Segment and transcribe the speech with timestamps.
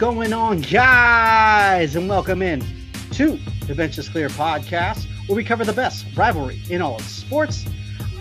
[0.00, 1.94] going on, guys?
[1.94, 2.64] And welcome in
[3.10, 7.02] to the Bench is Clear podcast, where we cover the best rivalry in all of
[7.02, 7.66] sports.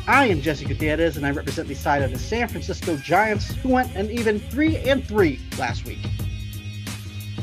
[0.05, 3.69] I am Jesse Gutierrez, and I represent the side of the San Francisco Giants, who
[3.69, 6.05] went an even three and three last week.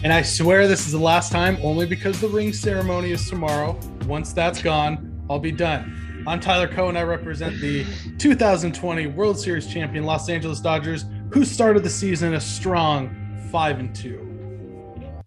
[0.04, 3.80] And I swear this is the last time, only because the ring ceremony is tomorrow.
[4.04, 6.24] Once that's gone, I'll be done.
[6.26, 6.98] I'm Tyler Cohen.
[6.98, 7.86] I represent the
[8.18, 13.96] 2020 World Series champion Los Angeles Dodgers, who started the season a strong five and
[13.96, 14.25] two.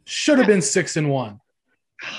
[0.09, 1.39] Should have been six and one,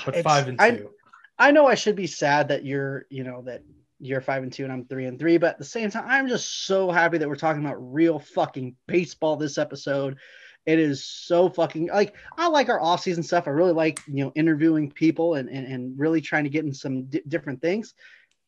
[0.05, 0.91] but It's- five and I- two.
[1.37, 3.63] I know I should be sad that you're, you know, that
[3.99, 6.27] you're five and two and I'm three and three, but at the same time, I'm
[6.27, 10.17] just so happy that we're talking about real fucking baseball this episode.
[10.65, 13.47] It is so fucking like I like our off-season stuff.
[13.47, 16.73] I really like you know interviewing people and and, and really trying to get in
[16.73, 17.93] some di- different things.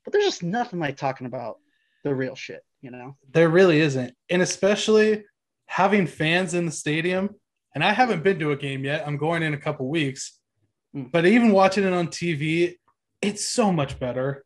[0.04, 1.60] But there's just nothing like talking about
[2.04, 3.18] the real shit, you know.
[3.32, 5.26] There really isn't, and especially
[5.66, 7.36] having fans in the stadium.
[7.76, 9.04] And I haven't been to a game yet.
[9.08, 10.40] I'm going in a couple weeks,
[10.96, 11.12] Mm.
[11.12, 12.76] but even watching it on TV,
[13.22, 14.46] it's so much better.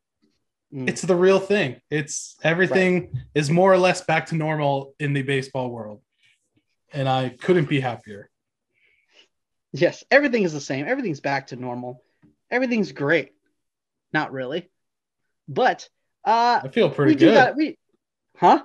[0.74, 0.88] Mm.
[0.88, 1.82] It's the real thing.
[1.90, 6.02] It's everything is more or less back to normal in the baseball world,
[6.94, 8.30] and I couldn't be happier.
[9.74, 10.88] Yes, everything is the same.
[10.88, 12.02] Everything's back to normal.
[12.50, 13.34] Everything's great.
[14.14, 14.70] Not really,
[15.50, 15.90] but
[16.24, 17.34] uh, I feel pretty good.
[17.34, 17.78] got we,
[18.38, 18.64] huh?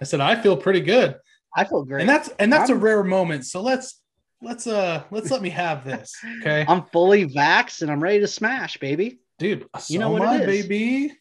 [0.00, 1.16] I said I feel pretty good.
[1.56, 2.02] I feel great.
[2.02, 4.00] and that's and that's a I'm- rare moment so let's
[4.42, 8.28] let's uh let's let me have this okay I'm fully vaxxed and I'm ready to
[8.28, 9.18] smash, baby.
[9.38, 10.46] dude You know what I, is.
[10.46, 11.12] baby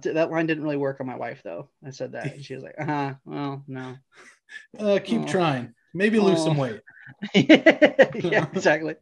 [0.00, 1.68] t- that line didn't really work on my wife though.
[1.86, 3.96] I said that, and she was like, "Uh huh, well, no."
[4.78, 5.26] uh keep Oh.
[5.26, 6.44] trying maybe lose Oh.
[6.46, 6.80] some weight
[7.34, 8.94] yeah, exactly.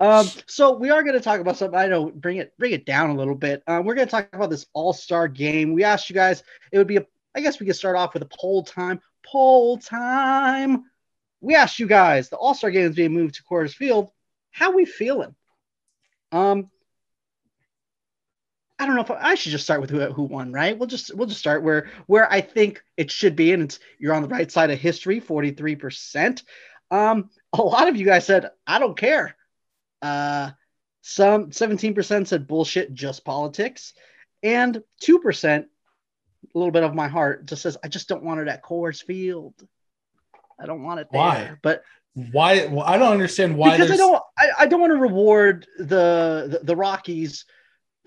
[0.00, 1.78] Um, so we are going to talk about something.
[1.78, 3.62] I know, bring it, bring it down a little bit.
[3.66, 5.72] Um, we're going to talk about this All Star game.
[5.72, 6.42] We asked you guys.
[6.72, 7.06] It would be a.
[7.34, 9.00] I guess we could start off with a poll time.
[9.30, 10.84] Poll time.
[11.40, 12.28] We asked you guys.
[12.28, 14.10] The All Star game is being moved to Coors Field.
[14.50, 15.34] How we feeling?
[16.32, 16.70] Um,
[18.78, 20.78] I don't know if I should just start with who, who won, right?
[20.78, 24.14] We'll just we'll just start where where I think it should be, and it's you're
[24.14, 26.44] on the right side of history, forty three percent.
[26.90, 29.36] Um, a lot of you guys said I don't care.
[30.00, 30.50] Uh,
[31.02, 33.94] some seventeen percent said bullshit, just politics,
[34.42, 35.66] and two percent,
[36.54, 39.02] a little bit of my heart, just says I just don't want it at Coors
[39.02, 39.54] Field.
[40.60, 41.52] I don't want it there, Why?
[41.62, 41.82] but
[42.32, 45.68] why well, i don't understand why because I don't I, I don't want to reward
[45.78, 47.44] the, the the Rockies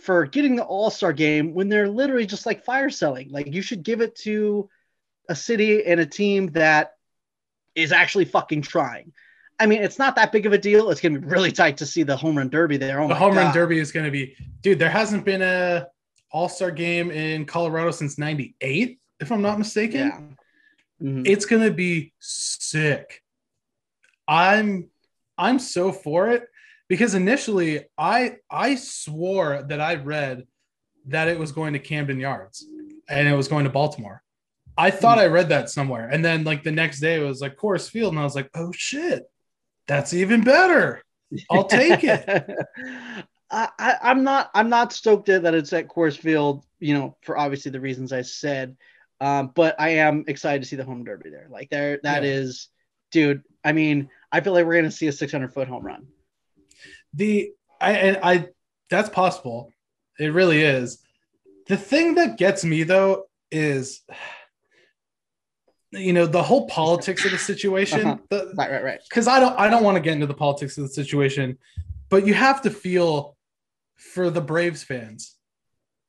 [0.02, 3.30] for getting the All Star game when they're literally just like fire selling.
[3.30, 4.70] Like you should give it to
[5.30, 6.94] a city and a team that
[7.76, 9.14] is actually fucking trying.
[9.60, 10.90] I mean, it's not that big of a deal.
[10.90, 13.00] It's gonna be really tight to see the home run derby there.
[13.00, 15.88] Oh the home run derby is going to be dude there hasn't been a
[16.32, 20.08] all-star game in colorado since 98 if i'm not mistaken.
[20.08, 21.08] Yeah.
[21.08, 21.28] Mhm.
[21.28, 23.24] it's going to be sick.
[24.28, 24.90] I'm
[25.38, 26.44] i'm so for it
[26.88, 30.46] because initially i i swore that i read
[31.08, 32.66] that it was going to camden yards
[33.10, 34.22] and it was going to baltimore.
[34.78, 36.08] I thought i read that somewhere.
[36.10, 38.50] And then like the next day it was like Coors field and i was like
[38.56, 39.24] oh shit.
[39.88, 41.02] That's even better.
[41.50, 42.22] I'll take it
[43.52, 44.50] I, I, I'm not.
[44.54, 46.64] I'm not stoked that it's at Coors Field.
[46.80, 48.78] You know, for obviously the reasons I said.
[49.20, 51.48] Um, but I am excited to see the home derby there.
[51.52, 52.30] Like there, that Yeah.
[52.32, 52.70] is,
[53.12, 53.44] dude.
[53.64, 56.08] I mean, I feel like we're gonna see a 600 foot home run.
[57.14, 58.48] the I and I
[58.90, 59.72] that's possible.
[60.20, 61.00] It really is.
[61.68, 64.02] The thing that gets me though is
[65.92, 68.00] you know the whole politics of the situation.
[68.08, 68.18] Uh-huh.
[68.30, 69.00] the- Right, right, right.
[69.10, 71.58] because I don't I don't want to get into the politics of the situation,
[72.10, 73.36] but you have to feel
[74.02, 75.36] for the Braves fans.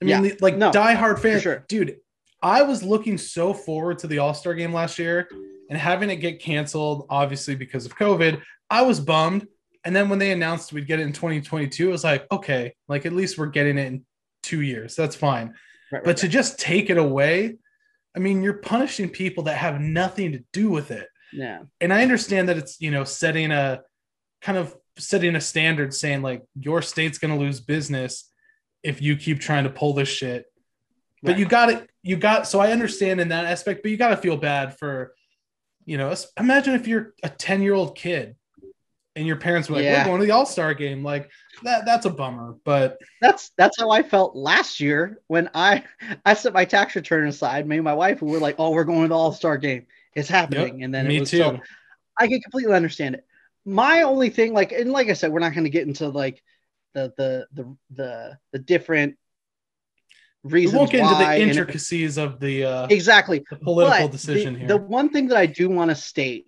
[0.01, 0.33] I mean, Yeah.
[0.41, 1.65] like No, diehard fans, sure.
[1.69, 1.99] dude.
[2.43, 5.29] I was looking so forward to the All Star game last year,
[5.71, 8.43] and having it get canceled, obviously because of COVID.
[8.69, 9.47] I was bummed,
[9.85, 13.07] and then when they announced we'd get it in 2022, it was like, okay, like
[13.07, 14.05] at least we're getting it in
[14.43, 14.97] two years.
[14.97, 15.49] That's fine.
[15.49, 15.55] Right,
[15.93, 16.33] right, But to right.
[16.33, 17.57] just take it away,
[18.17, 22.03] I mean, you're punishing people that have nothing to do with it yeah, and I
[22.03, 23.81] understand that it's you know setting a
[24.43, 28.31] kind of setting a standard saying like your state's going to lose business
[28.83, 30.47] if you keep trying to pull this shit.
[31.23, 31.39] But Right.
[31.39, 31.89] you got it.
[32.03, 35.15] You got so I understand in that aspect, but you got to feel bad for
[35.85, 36.15] you know.
[36.39, 38.35] Imagine if you're a ten year old kid
[39.15, 40.03] and your parents were like, Yeah.
[40.03, 41.31] "We're going to the All Star game." Like
[41.63, 41.85] that.
[41.87, 42.57] That's a bummer.
[42.65, 45.85] But that's that's how I felt last year when I
[46.27, 47.67] I set my tax return aside.
[47.69, 49.87] Me and my wife, we were like, "Oh, we're going to the All Star game.
[50.15, 51.39] It's happening." and then me was too.
[51.39, 51.61] so-
[52.19, 53.25] I can completely understand it.
[53.65, 56.43] My only thing, like, and like I said, we're not going to get into like
[56.95, 59.17] the the the the the different
[60.45, 63.57] we reasons won't get into why the and it- intricacies of the uh, exactly the
[63.57, 64.69] political But decision the, here.
[64.69, 66.47] The one thing that I do want to state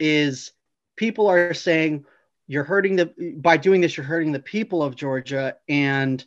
[0.00, 0.52] is
[0.96, 2.04] people are saying
[2.46, 6.24] you're hurting the by doing this you're hurting the people of Georgia and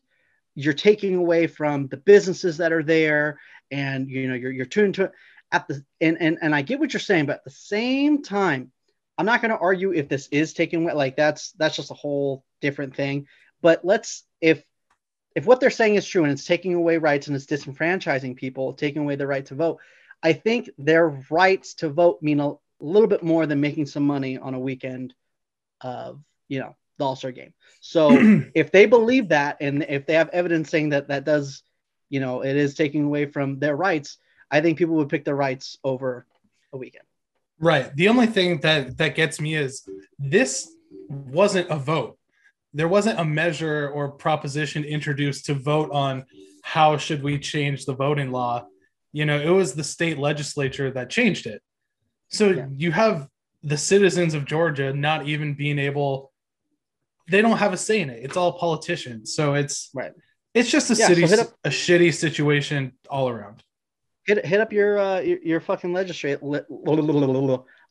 [0.55, 3.39] you're taking away from the businesses that are there
[3.71, 5.11] and you know you're you're tuned to it
[5.51, 8.71] at the and and, and I get what you're saying but at the same time
[9.19, 11.95] I'm not going to argue if this is taking away like that's that's just a
[11.95, 13.27] whole different thing
[13.61, 14.63] but let's if
[15.35, 18.73] if what they're saying is true and it's taking away rights and it's disenfranchising people
[18.73, 19.79] taking away the right to vote
[20.23, 24.37] I think their rights to vote mean a little bit more than making some money
[24.37, 25.13] on a weekend
[25.81, 27.53] of you know the All Star game.
[27.79, 28.09] So
[28.53, 31.63] if they believe that, and if they have evidence saying that that does,
[32.09, 34.17] you know, it is taking away from their rights,
[34.51, 36.25] I think people would pick their rights over
[36.73, 37.05] a weekend.
[37.59, 37.93] Right.
[37.95, 40.71] The only thing that that gets me is this
[41.09, 42.17] wasn't a vote.
[42.73, 46.25] There wasn't a measure or proposition introduced to vote on
[46.63, 48.67] how should we change the voting law.
[49.11, 51.61] You know, it was the state legislature that changed it.
[52.29, 52.67] So yeah.
[52.75, 53.27] you have
[53.63, 56.31] the citizens of Georgia not even being able
[57.29, 58.23] they don't have a say in it.
[58.23, 59.33] It's all politicians.
[59.35, 60.11] So it's right.
[60.53, 63.63] It's just a yeah, city so up, a shitty situation all around.
[64.29, 66.39] Hit hit up your uh your, your fucking legislate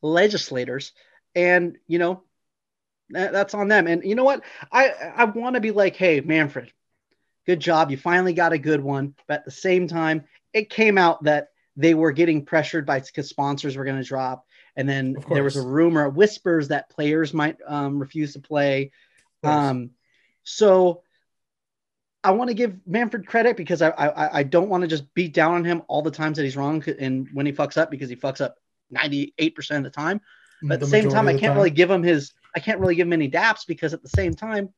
[0.02, 0.92] legislators
[1.34, 2.22] and you know
[3.10, 3.86] that, that's on them.
[3.86, 4.42] And you know what?
[4.70, 6.72] I I want to be like, "Hey, Manfred,
[7.46, 7.90] good job.
[7.90, 11.48] You finally got a good one." But at the same time, it came out that
[11.76, 14.44] they were getting pressured by because sponsors were going to drop
[14.78, 18.92] and then there was a rumor, whispers that players might um, refuse to play.
[19.42, 19.90] Um,
[20.44, 21.02] so
[22.28, 25.32] I want to give Manfred credit because I I, I don't want to just beat
[25.32, 28.10] down on him all the times that he's wrong and when he fucks up because
[28.10, 28.56] he fucks up
[28.94, 30.20] 98% of the time.
[30.62, 31.56] But at the, the same time, I can't time.
[31.56, 34.34] really give him his I can't really give him any daps because at the same
[34.34, 34.68] time,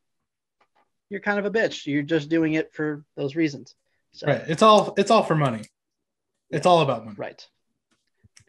[1.09, 1.87] you're kind of a bitch.
[1.87, 3.75] You're just doing it for those reasons.
[4.13, 4.45] So, right.
[4.47, 5.65] It's all it's all for money.
[6.51, 7.17] It's all about money.
[7.19, 7.45] Right.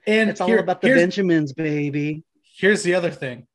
[0.05, 2.23] And it's all about the Benjamins, baby.
[2.55, 3.47] Here's the other thing.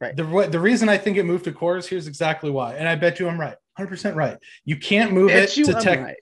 [0.00, 0.16] Right.
[0.16, 2.74] The, the reason I think it moved to Coors, here's exactly why.
[2.74, 3.56] And I bet you I'm right.
[3.78, 4.36] 100% right.
[4.64, 6.00] You can't move it to tech.
[6.00, 6.16] Right.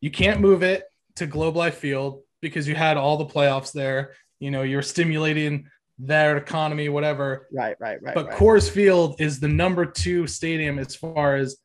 [0.00, 0.84] You can't move it
[1.16, 4.14] to Globe Life Field because you had all the playoffs there.
[4.40, 5.68] You know, you're stimulating
[5.98, 7.48] their economy, whatever.
[7.52, 8.14] Right, right, right.
[8.14, 8.38] But right.
[8.38, 11.56] Coors Field is the number two stadium as far as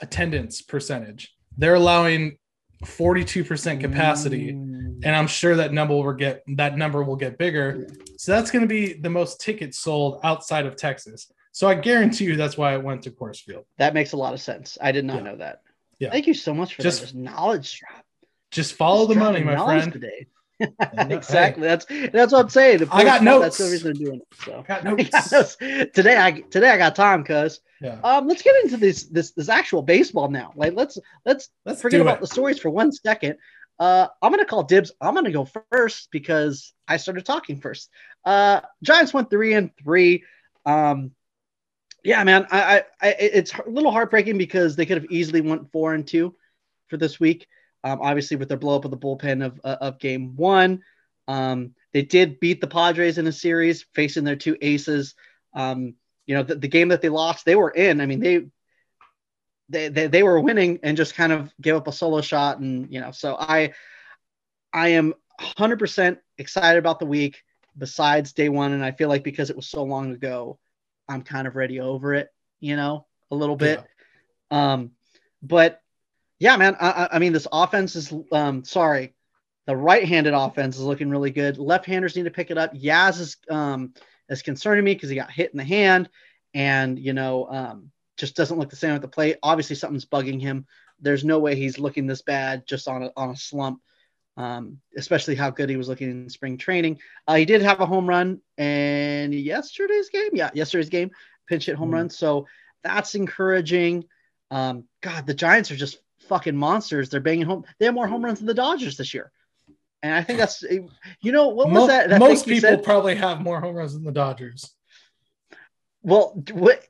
[0.00, 1.34] attendance percentage.
[1.56, 2.38] They're allowing
[2.84, 5.00] 42% capacity mm.
[5.02, 7.86] and i'm sure that number will get that number will get bigger
[8.18, 12.24] so that's going to be the most tickets sold outside of texas so i guarantee
[12.24, 14.92] you that's why it went to Coors Field that makes a lot of sense i
[14.92, 15.22] did not yeah.
[15.22, 15.62] know that
[15.98, 18.04] yeah thank you so much for just, that just knowledge drop
[18.50, 20.26] just follow just the money my friend today
[20.80, 21.62] exactly.
[21.62, 21.68] Hey.
[21.68, 22.88] That's that's what I'm saying.
[22.90, 23.42] I got notes.
[23.42, 24.26] That's the reason I'm doing it.
[24.42, 25.56] So I got notes.
[25.94, 27.60] today I today I got time, cuz.
[27.80, 28.00] Yeah.
[28.02, 30.52] Um, let's get into this this this actual baseball now.
[30.56, 32.20] Like let's let's let's forget about it.
[32.22, 33.36] the stories for one second.
[33.78, 34.92] Uh, I'm gonna call dibs.
[34.98, 37.90] I'm gonna go first because I started talking first.
[38.24, 40.24] Uh, Giants went three and three.
[40.64, 41.10] Um,
[42.06, 45.72] yeah, man, I, I, I it's a little heartbreaking because they could have easily went
[45.72, 46.36] four and two
[46.86, 47.48] for this week.
[47.82, 50.82] Um, obviously, with their blow up of the bullpen of, uh, of game one,
[51.26, 55.16] um, they did beat the Padres in a series, facing their two aces.
[55.52, 55.94] Um,
[56.26, 58.00] you know, the, the, game that they lost, they were in.
[58.00, 58.46] I mean, they,
[59.68, 62.86] they they they were winning and just kind of gave up a solo shot, and
[62.88, 63.72] you know, so I
[64.72, 67.42] I am 100% excited about the week.
[67.76, 70.60] Besides day one, and I feel like because it was so long ago,
[71.08, 72.28] I'm kind of ready over it.
[72.60, 73.84] You know, a little bit.
[74.50, 74.72] Yeah.
[74.72, 74.92] Um,
[75.42, 75.80] but
[76.38, 76.76] yeah, man.
[76.80, 79.14] I, I mean, this offense is um, sorry,
[79.66, 81.58] the right-handed offense is looking really good.
[81.58, 82.74] Left-handers need to pick it up.
[82.74, 83.94] Yaz is um,
[84.28, 86.08] is concerning me because he got hit in the hand,
[86.54, 89.36] and you know, um, just doesn't look the same at the plate.
[89.42, 90.66] Obviously, something's bugging him.
[91.00, 93.82] There's no way he's looking this bad just on a, on a slump.
[94.36, 96.98] Um, especially how good he was looking in spring training.
[97.26, 100.30] Uh, he did have a home run in yesterday's game.
[100.34, 101.10] Yeah, yesterday's game,
[101.48, 102.10] pinch hit home mm run.
[102.10, 102.46] So
[102.84, 104.04] that's encouraging.
[104.50, 107.08] Um, God, the Giants are just fucking monsters.
[107.08, 107.64] They're banging home.
[107.78, 109.32] They have more home runs than the Dodgers this year.
[110.02, 112.10] And I think that's, you know, what was that?
[112.10, 112.84] that most people said?
[112.84, 114.70] probably have more home runs than the Dodgers.
[116.02, 116.40] Well,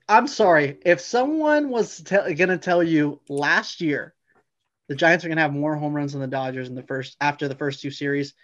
[0.08, 0.78] I'm sorry.
[0.84, 4.14] If someone was te- going to tell you last year
[4.88, 7.16] the Giants are going to have more home runs than the Dodgers in the first
[7.20, 8.34] after the first two series,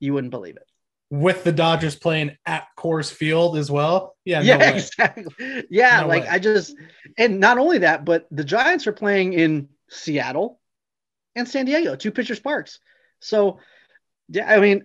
[0.00, 0.66] you wouldn't believe it.
[1.10, 5.64] With the Dodgers playing at Coors Field as well, yeah, yeah, no exactly.
[5.70, 6.28] Yeah, no like way.
[6.28, 6.74] I just,
[7.18, 10.58] and not only that, but the Giants are playing in Seattle,
[11.34, 12.78] and San Diego, two pitchers parks.
[13.20, 13.58] So,
[14.28, 14.84] yeah, I mean,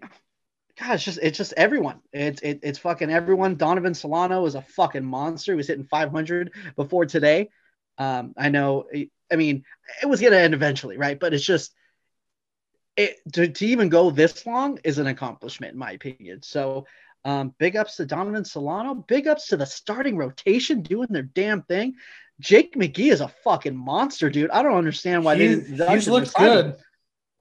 [0.79, 1.99] God, it's just it's just everyone.
[2.13, 3.55] It's it, it's fucking everyone.
[3.55, 5.53] Donovan Solano is a fucking monster.
[5.53, 7.49] He was hitting 500 before today.
[7.97, 8.85] Um, I know.
[9.31, 9.63] I mean,
[10.01, 11.19] it was gonna end eventually, right?
[11.19, 11.73] But it's just
[12.95, 16.41] it to, to even go this long is an accomplishment, in my opinion.
[16.43, 16.85] So,
[17.25, 18.93] Um, big ups to Donovan Solano.
[18.95, 21.95] Big ups to the starting rotation doing their damn thing.
[22.39, 24.51] Jake McGee is a fucking monster, dude.
[24.51, 25.89] I don't understand why He- they didn't.
[25.91, 26.77] he's looked good.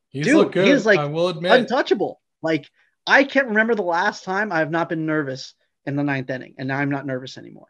[0.09, 0.65] He's Dude, looked good.
[0.67, 1.53] he is, like, I will admit.
[1.53, 2.21] untouchable.
[2.43, 2.69] Like
[3.07, 6.55] I can't remember the last time I have not been nervous in the ninth inning,
[6.59, 7.69] and now I'm not nervous anymore.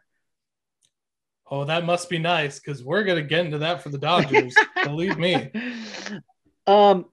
[1.49, 4.55] Oh, that must be nice because we're gonna get into that for the Dodgers.
[4.83, 5.51] Believe me.
[6.65, 7.05] Um.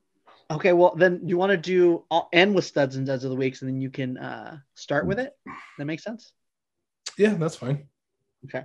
[0.51, 0.73] Okay.
[0.73, 3.63] Well, then you want to do I'll end with studs and duds of the weeks,
[3.63, 5.33] and then you can uh start with it.
[5.79, 6.33] That makes sense.
[7.17, 7.89] Yeah, that's fine.
[8.47, 8.65] Okay.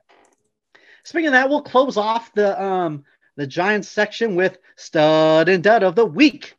[1.03, 3.05] Speaking of that, we'll close off the um
[3.38, 6.55] the Giants section with stud and dud of the week.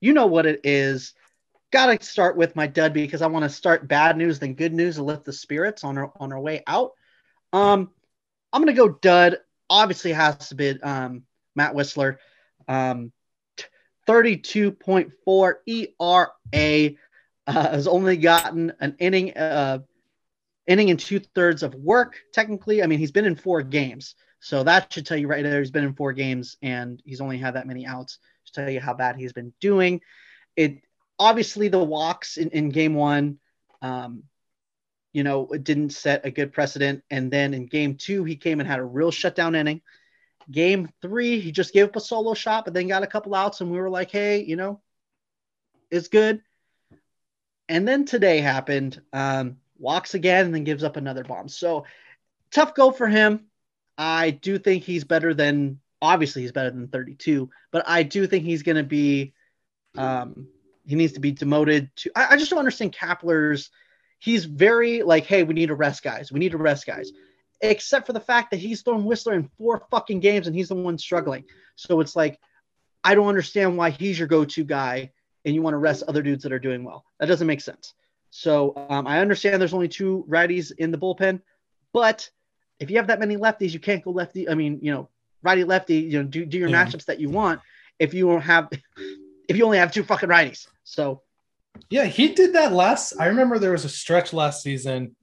[0.00, 1.14] You know what it is.
[1.72, 4.72] Got to start with my dud because I want to start bad news then good
[4.72, 6.92] news to lift the spirits on our on our way out.
[7.52, 7.90] Um,
[8.52, 9.38] I'm gonna go dud.
[9.68, 12.16] Obviously, has to be um Matt Wisler.
[12.68, 13.12] Um,
[14.08, 16.90] 32.4 ERA
[17.46, 19.78] uh, has only gotten an inning uh
[20.66, 22.16] inning and two thirds of work.
[22.32, 25.60] Technically, I mean he's been in four games, so that should tell you right there
[25.60, 28.80] he's been in four games and he's only had that many outs to tell you
[28.80, 30.00] how bad he's been doing.
[30.56, 30.82] It
[31.18, 33.38] obviously the walks in, in game one,
[33.82, 34.24] um,
[35.12, 38.60] you know, it didn't set a good precedent, and then in game two he came
[38.60, 39.82] and had a real shutdown inning.
[40.50, 43.60] Game three, he just gave up a solo shot, but then got a couple outs,
[43.60, 44.80] and we were like, hey, you know,
[45.90, 46.42] it's good.
[47.68, 49.00] And then today happened.
[49.12, 51.48] Um, walks again and then gives up another bomb.
[51.48, 51.86] So
[52.50, 53.46] tough go for him.
[53.98, 58.44] I do think he's better than obviously he's better than 32, but I do think
[58.44, 59.32] he's going to be
[59.96, 60.46] um
[60.86, 63.70] he needs to be demoted to I, I just don't understand Kapler's
[64.20, 66.30] he's very like hey we need to rest guys.
[66.30, 67.10] We need to rest guys.
[67.62, 70.74] Except for the fact that he's thrown Wisler in four fucking games and he's the
[70.76, 71.44] one struggling.
[71.76, 72.38] So it's like
[73.04, 75.10] I don't understand why he's your go-to guy
[75.44, 77.04] and you want to rest other dudes that are doing well.
[77.18, 77.94] That doesn't make sense.
[78.30, 81.40] So um, I understand there's only two righties in the bullpen,
[81.92, 82.30] but
[82.78, 84.48] if you have that many lefties, you can't go lefty.
[84.48, 85.08] I mean, you know,
[85.42, 86.84] righty lefty, you know, do, do your Yeah.
[86.84, 87.60] matchups that you want
[87.98, 88.68] if you don't have,
[89.48, 90.68] if you only have two fucking righties.
[90.84, 91.22] So
[91.88, 93.14] Yeah, he did that last.
[93.18, 95.16] I remember there was a stretch last season.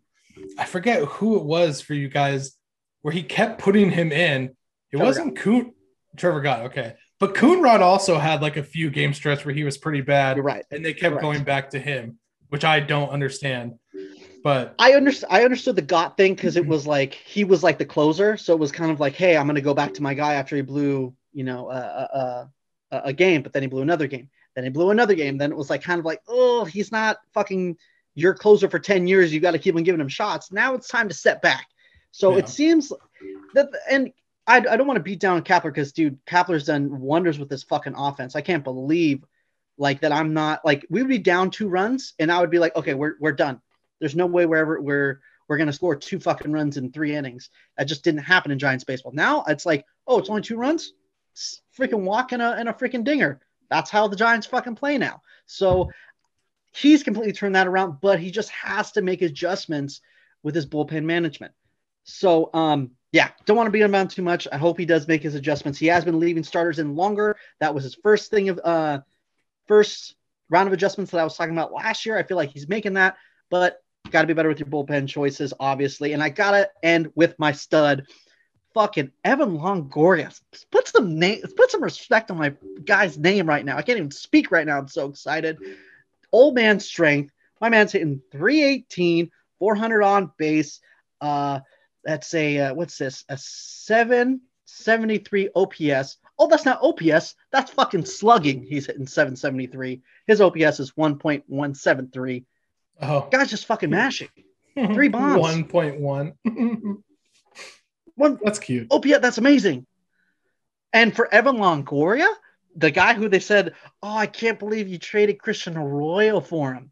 [0.58, 2.58] I forget who it was for you guys
[3.02, 4.44] where he kept putting him in.
[4.44, 5.74] It Trevor wasn't Coon.
[6.16, 9.78] Trevor got okay, but Coonrod also had like a few game stretch where he was
[9.78, 10.66] pretty bad, you're right.
[10.72, 11.22] and they kept Correct.
[11.22, 13.74] going back to him, which I don't understand.
[14.44, 15.34] But I understand.
[15.34, 18.54] I understood the got thing because it was like he was like the closer, so
[18.54, 20.62] it was kind of like, hey, I'm gonna go back to my guy after he
[20.62, 22.50] blew, you know, a a,
[22.92, 25.38] a, a game, but then he blew another game, then he blew another game.
[25.38, 27.78] Then it was like kind of like, oh, he's not fucking
[28.16, 29.32] your closer for ten years.
[29.32, 30.52] You got to keep on giving him shots.
[30.52, 31.68] Now it's time to step back.
[32.10, 32.40] So Yeah.
[32.40, 32.92] it seems
[33.54, 34.12] that, and
[34.48, 37.62] I, I don't want to beat down Kapler because dude, Kapler's done wonders with this
[37.62, 38.36] fucking offense.
[38.36, 39.24] I can't believe
[39.78, 40.12] like that.
[40.12, 42.96] I'm not like we would be down two runs, and I would be like, okay,
[42.96, 43.62] we're we're done.
[44.00, 47.52] There's no way wherever we're we're gonna score two fucking runs in three innings.
[47.78, 49.12] That just didn't happen in Giants baseball.
[49.14, 50.94] Now it's like, oh, it's only two runs.
[51.34, 53.40] It's freaking walk and a and a freaking dinger.
[53.70, 55.22] That's how the Giants fucking play now.
[55.46, 55.92] So
[56.74, 60.02] he's completely turned that around, but he just has to make adjustments
[60.44, 61.54] with his bullpen management.
[62.04, 64.48] So um yeah, don't want to beat him down too much.
[64.52, 65.80] I hope he does make his adjustments.
[65.80, 67.38] He has been leaving starters in longer.
[67.60, 69.00] That was his first thing of uh
[69.68, 70.16] first
[70.50, 72.18] round of adjustments that I was talking about last year.
[72.18, 73.18] I feel like he's making that,
[73.50, 73.82] but
[74.12, 76.14] got to be better with your bullpen choices, obviously.
[76.14, 78.06] And I gotta end with my stud,
[78.78, 80.40] fucking Evan Longoria.
[80.70, 82.54] Put some name, put some respect on my
[82.86, 83.76] guy's name right now.
[83.76, 84.78] I can't even speak right now.
[84.78, 85.58] I'm so excited.
[86.32, 87.34] Old man strength.
[87.60, 90.80] My man's hitting 318, 400 on base.
[91.20, 91.62] Uh,
[92.04, 93.26] that's a uh, what's this?
[93.30, 96.18] A 773 OPS.
[96.38, 97.34] Oh, that's not OPS.
[97.52, 98.62] That's fucking slugging.
[98.62, 100.04] He's hitting 773.
[100.28, 102.46] His OPS is 1.173.
[103.02, 104.30] oh, Guy's just fucking mashing.
[104.76, 105.42] Three bombs.
[105.42, 106.34] One point one.
[108.18, 108.88] One That's cute.
[108.92, 109.86] Oh, yeah, that's amazing.
[110.92, 112.28] And for Evan Longoria,
[112.76, 116.92] the guy who they said, "Oh, I can't believe you traded Christian Arroyo for him."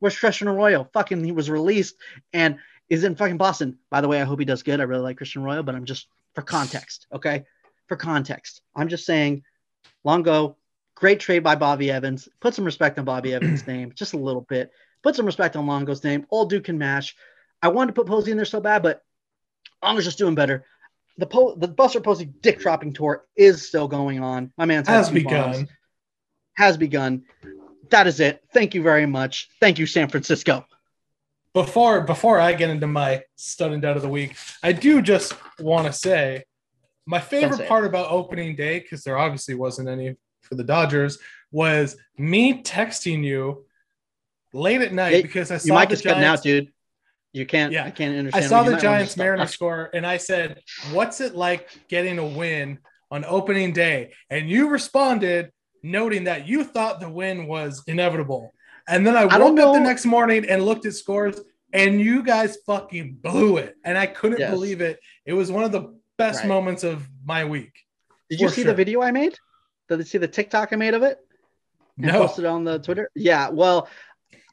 [0.00, 0.88] Where's Christian Arroyo?
[0.92, 1.96] Fucking, he was released
[2.32, 3.78] and is in fucking Boston.
[3.90, 4.80] By the way, I hope he does good.
[4.80, 7.44] I really like Christian Arroyo, but I'm just for context, okay?
[7.86, 9.42] For context, I'm just saying,
[10.04, 10.56] Longo,
[10.94, 12.28] great trade by Bobby Evans.
[12.40, 14.70] Put some respect on Bobby Evans' name, just a little bit.
[15.02, 16.26] Put some respect on Longo's name.
[16.30, 17.16] Old dude can mash.
[17.62, 19.02] I wanted to put Posey in there so bad, but
[19.82, 20.64] Longo's just doing better.
[21.18, 24.52] The po- the Buster Posey dick dropping tour is still going on.
[24.58, 25.52] My man's Has begun.
[25.52, 25.68] bombs.
[26.56, 27.22] Has begun.
[27.90, 28.42] That is it.
[28.52, 29.48] Thank you very much.
[29.60, 30.66] Thank you, San Francisco.
[31.54, 35.34] before before I get into my stud and dud of the week, I do just
[35.60, 36.44] want to say
[37.06, 37.68] my favorite it.
[37.68, 41.18] part about opening day, because there obviously wasn't any for the Dodgers,
[41.50, 43.64] was me texting you
[44.52, 46.72] late at night Yeah, because I saw You might the get cutting out, dude.
[47.36, 47.70] You can't.
[47.70, 47.84] Yeah.
[47.84, 48.44] I can't understand.
[48.44, 49.16] I saw the Giants.
[49.18, 50.62] Mariners score, and I said,
[50.92, 52.78] "What's it like getting a win
[53.10, 55.52] on opening day?" And you responded,
[55.82, 58.54] noting that you thought the win was inevitable.
[58.88, 61.38] And then I I woke up the next morning and looked at scores,
[61.74, 64.50] and you guys fucking blew it, and I couldn't Yes.
[64.50, 64.98] believe it.
[65.26, 66.48] It was one of the best Right.
[66.48, 67.72] moments of my week.
[68.30, 68.70] Did you see sure.
[68.70, 69.34] the video I made?
[69.90, 71.18] Did you see the TikTok I made of it?
[71.98, 73.10] and No, posted on the Twitter.
[73.14, 73.88] Yeah, well,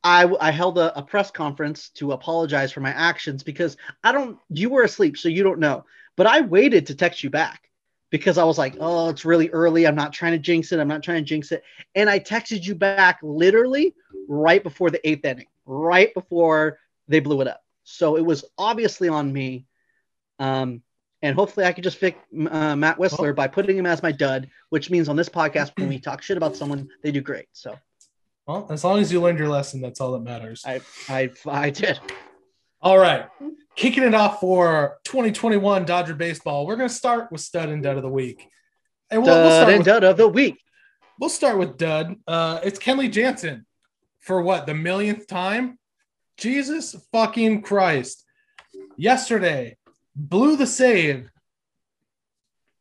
[0.03, 4.37] I I held a, a press conference to apologize for my actions because I don't.
[4.49, 5.85] You were asleep, so you don't know.
[6.15, 7.69] But I waited to text you back
[8.13, 9.87] because I was like, oh, it's really early.
[9.87, 10.79] I'm not trying to jinx it.
[10.79, 11.63] I'm not trying to jinx it.
[11.95, 13.95] And I texted you back literally
[14.27, 17.63] right before the eighth inning, right before they blew it up.
[17.83, 19.65] So it was obviously on me.
[20.37, 20.83] Um,
[21.23, 22.19] and hopefully I could just fix
[22.51, 25.87] uh, Matt Wisler by putting him as my dud, which means on this podcast when
[25.89, 27.47] we talk shit about someone, they do great.
[27.53, 27.79] So
[28.47, 30.63] well, as long as you learned your lesson, that's all that matters.
[30.65, 31.99] I I I did.
[32.83, 33.27] All right.
[33.75, 36.67] Kicking it off for 2021 Dodger baseball.
[36.67, 38.49] We're going to start with stud and dud of the week.
[39.09, 40.59] And we'll, we'll start and with, dud of the week.
[41.17, 42.17] we'll start with dud.
[42.27, 43.65] Uh, it's Kenley Jansen
[44.19, 45.79] for what, the millionth time?
[46.37, 48.25] Jesus fucking Christ.
[48.97, 49.77] Yesterday,
[50.15, 51.29] blew the save.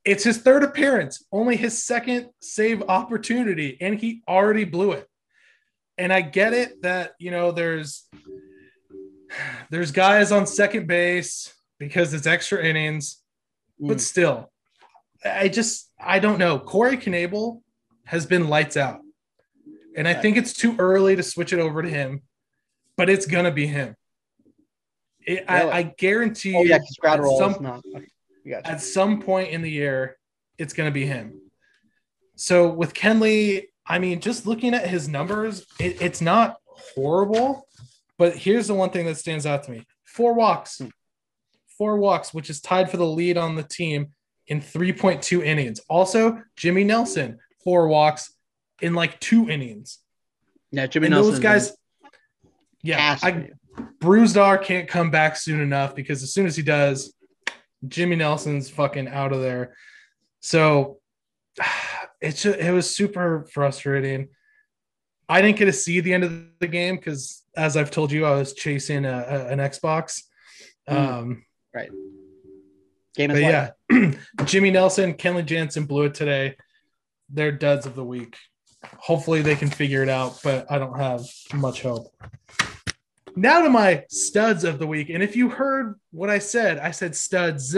[0.04, 5.09] It's his third appearance, only his second save opportunity, and he already blew it.
[6.03, 8.09] And I get it that, you know, there's
[9.71, 13.23] there's guys on second base because it's extra innings,
[13.79, 14.01] but Mm.
[14.01, 14.53] still,
[15.25, 16.59] I just I don't know.
[16.59, 17.63] Corey Knebel
[18.07, 18.99] has been lights out,
[19.97, 22.23] and I think it's too early to switch it over to him,
[22.97, 23.95] but it's gonna be him.
[25.25, 25.73] It, I, Really?
[25.73, 27.85] I guarantee Oh you, yeah, at some not.
[28.65, 30.19] At some point in the year,
[30.59, 31.41] it's going to be him.
[32.35, 37.66] So with Kenley, I mean, just looking at his numbers, it, it's not horrible.
[38.18, 40.81] But here's the one thing that stands out to me four walks,
[41.79, 44.09] four walks, which is tied for the lead on the team
[44.47, 45.81] in 3.2 innings.
[45.88, 48.33] Also, Jimmy Nelson, four walks
[48.81, 49.99] in like two innings.
[50.71, 51.33] Yeah, Jimmy and Nelson.
[51.33, 51.73] those guys,
[52.83, 53.51] yeah, I,
[54.01, 57.14] Brusdar can't come back soon enough because as soon as he does,
[57.87, 59.75] Jimmy Nelson's fucking out of there.
[60.40, 60.99] So
[62.23, 64.29] it's just, it was super frustrating.
[65.29, 68.25] I didn't get to see the end of the game because, as I've told you,
[68.25, 70.23] I was chasing a, a- an Xbox.
[70.89, 70.97] Mm.
[70.97, 71.45] Um,
[73.15, 73.71] game is but yeah,
[74.45, 76.57] Jimmy Nelson, Kenley Jansen blew it today.
[77.29, 78.37] They're duds of the week.
[78.99, 82.13] Hopefully they can figure it out, but I don't have much hope.
[83.35, 85.09] Now to my studs of the week.
[85.09, 87.77] And if you heard what I said, I said studs,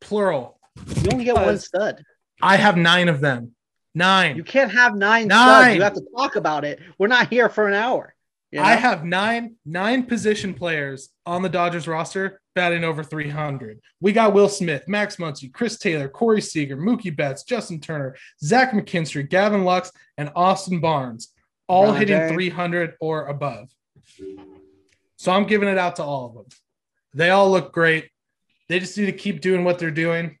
[0.00, 0.60] plural.
[1.02, 2.04] You only get one stud.
[2.42, 3.52] I have nine of them.
[3.94, 4.36] Nine.
[4.36, 5.62] You can't have nine, Nine.
[5.62, 5.74] studs.
[5.76, 6.80] You have to talk about it.
[6.98, 8.14] We're not here for an hour.
[8.50, 13.80] you I have nine nine position players on the Dodgers roster batting over 300.
[14.00, 18.72] We got Will Smith, Max Muncy, Chris Taylor, Corey Seager, Mookie Betts, Justin Turner, Zach
[18.72, 21.32] McKinstry, Gavin Lux, and Austin Barnes,
[21.68, 22.28] all Ron hitting Jay.
[22.34, 23.68] 300 or above.
[25.16, 26.44] So I'm giving it out to all of them.
[27.14, 28.10] They all look great.
[28.68, 30.38] They just need to keep doing what they're doing.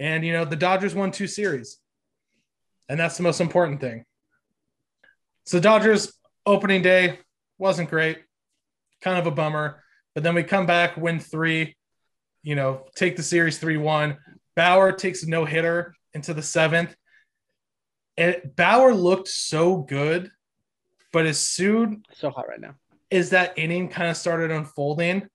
[0.00, 1.78] And, you know, the Dodgers won two series.
[2.88, 4.04] And that's the most important thing.
[5.44, 6.12] So, Dodgers
[6.46, 7.18] opening day
[7.58, 8.18] wasn't great,
[9.02, 9.82] kind of a bummer.
[10.14, 11.76] But then we come back, win three,
[12.42, 14.16] you know, take the series 3 1.
[14.56, 16.94] Bauer takes a no hitter into the seventh.
[18.16, 20.30] And Bauer looked so good.
[21.12, 22.74] But as soon so hot right now.
[23.10, 25.28] as that inning kind of started unfolding,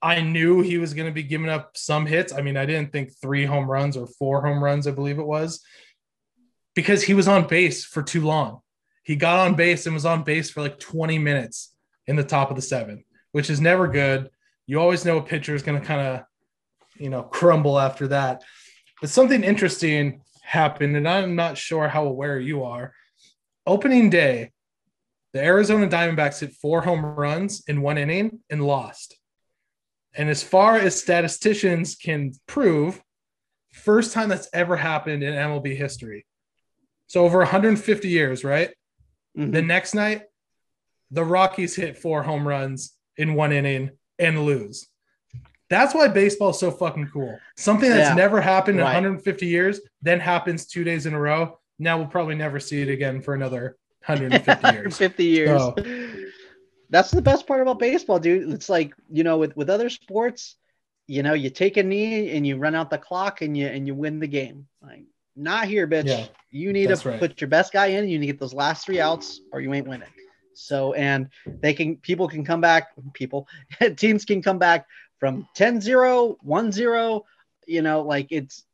[0.00, 2.32] I knew he was going to be giving up some hits.
[2.32, 5.26] I mean, I didn't think three home runs or four home runs, I believe it
[5.26, 5.60] was,
[6.74, 8.60] because he was on base for too long.
[9.02, 11.74] He got on base and was on base for like 20 minutes
[12.06, 14.30] in the top of the seventh, which is never good.
[14.66, 16.24] You always know a pitcher is going to kind of,
[16.96, 18.44] you know, crumble after that.
[19.00, 22.92] But something interesting happened, and I'm not sure how aware you are.
[23.66, 24.52] Opening day,
[25.32, 29.16] the Arizona Diamondbacks hit four home runs in one inning and lost.
[30.18, 33.00] And as far as statisticians can prove,
[33.72, 36.26] first time that's ever happened in MLB history.
[37.06, 38.70] So over 150 years, right?
[39.36, 39.52] Mhm.
[39.52, 40.22] The next night,
[41.12, 44.88] the Rockies hit four home runs in one inning and lose.
[45.70, 47.38] That's why baseball is so fucking cool.
[47.56, 48.14] Something that's Yeah.
[48.14, 48.94] never happened in Right.
[48.94, 51.58] 150 years, then happens two days in a row.
[51.78, 53.76] Now we'll probably never see it again for another
[54.06, 54.96] 150 years.
[54.98, 55.60] 50 years.
[55.60, 55.74] So-
[56.90, 58.52] That's the best part about baseball, dude.
[58.52, 60.56] It's like, you know, with, with other sports,
[61.06, 63.86] you know, you take a knee and you run out the clock and you and
[63.86, 64.66] you win the game.
[64.82, 65.04] Like,
[65.36, 66.06] not here, bitch.
[66.06, 67.18] Yeah, you need to right.
[67.18, 68.08] put your best guy in.
[68.08, 70.08] You need to get those last three outs or you ain't winning.
[70.54, 73.46] So, and they can, people can come back, people,
[73.96, 74.86] teams can come back
[75.18, 77.24] from 10 0, 1 0.
[77.66, 78.64] You know, like it's,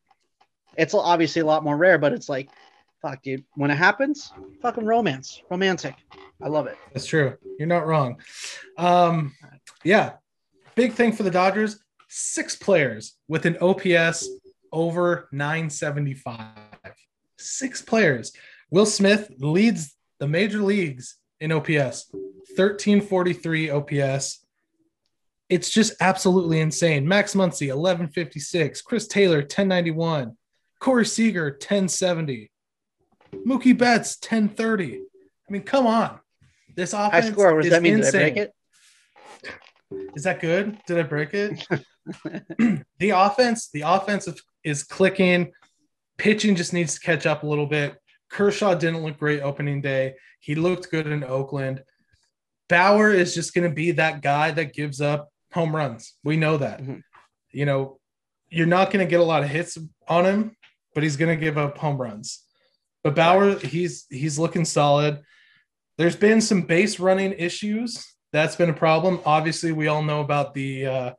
[0.77, 2.48] it's obviously a lot more rare, but it's like,
[3.03, 5.94] fuck, dude, when it happens, fucking romance, romantic.
[6.42, 6.77] I love it.
[6.92, 7.37] That's true.
[7.59, 8.20] You're not wrong.
[8.77, 9.35] Um,
[9.83, 10.14] yeah,
[10.75, 11.79] big thing for the Dodgers
[12.14, 14.29] six players with an OPS
[14.73, 16.49] over 975.
[17.38, 18.33] Six players.
[18.70, 24.47] Will Smith leads the major leagues in OPS, 1343 OPS.
[25.49, 27.07] It's just absolutely insane.
[27.07, 28.81] Max Muncy, 1156.
[28.83, 30.37] Chris Taylor, 1091.
[30.79, 32.51] Corey Seager, 1070.
[33.47, 35.01] Mookie Betts, 1030.
[35.49, 36.20] I mean, come on.
[36.75, 37.55] This offense High score.
[37.55, 37.99] What does that mean?
[37.99, 38.53] Did I break it?
[40.15, 40.79] Is that good?
[40.87, 41.67] Did I break it?
[42.99, 44.29] the offense, the offense
[44.63, 45.53] is clicking.
[46.19, 47.97] Pitching just needs to catch up a little bit.
[48.31, 50.15] Kershaw didn't look great opening day.
[50.41, 51.83] He looked good in Oakland.
[52.69, 56.15] Bauer is just going to be that guy that gives up home runs.
[56.25, 56.83] We know that.
[56.83, 57.03] Mhm.
[57.53, 58.01] You know,
[58.49, 60.57] you're not going to get a lot of hits on him,
[60.95, 62.43] but he's going to give up home runs.
[63.03, 65.23] But Bauer, he's he's looking solid.
[65.96, 68.04] There's been some base running issues.
[68.33, 69.20] That's been a problem.
[69.24, 71.12] Obviously, we all know about the uh,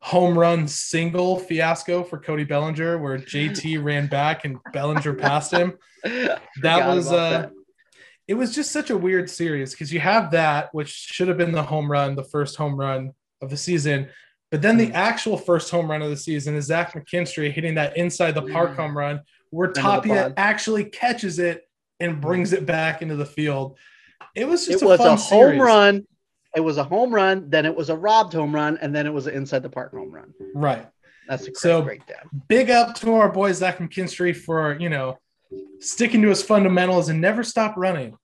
[0.00, 5.74] home run single fiasco for Cody Bellinger, where JT ran back and Bellinger passed him.
[6.62, 7.52] That was uh, that.
[8.28, 11.50] it was just such a weird series because you have that, which should have been
[11.52, 13.12] the home run, the first home run
[13.42, 14.08] of the season.
[14.50, 14.88] But then Mm.
[14.88, 18.42] the actual first home run of the season is Zach McKinstry hitting that inside the
[18.42, 18.76] park Mm.
[18.76, 21.68] home run where Tapia actually catches it
[22.00, 23.76] and brings it back into the field.
[24.34, 25.60] It was just it a was a home series.
[25.60, 26.06] run.
[26.56, 27.50] It was a home run.
[27.50, 29.92] Then it was a robbed home run, and then it was an inside the park
[29.92, 30.32] home run.
[30.54, 30.86] Right.
[31.28, 32.30] That's a great So- breakdown.
[32.48, 35.18] Big up to our boy Zach McKinstry for, you know,
[35.80, 38.16] sticking to his fundamentals and never stop running.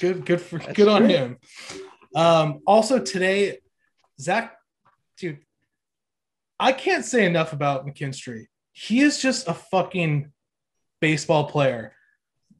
[0.00, 1.38] Good, good for That's good on him.
[2.14, 3.58] Um, also today,
[4.20, 4.56] Zach,
[5.18, 5.38] dude,
[6.58, 8.46] I can't say enough about McKinstry.
[8.72, 10.32] He is just a fucking
[11.00, 11.92] baseball player.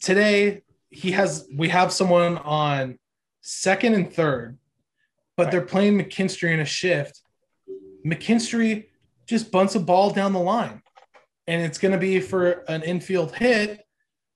[0.00, 0.62] Today,
[0.96, 2.98] he has we have someone on
[3.42, 4.58] second and third,
[5.36, 5.52] but Right.
[5.52, 7.20] they're playing McKinstry in a shift.
[8.04, 8.86] McKinstry
[9.26, 10.82] just bunts a ball down the line,
[11.46, 13.82] and it's going to be for an infield hit.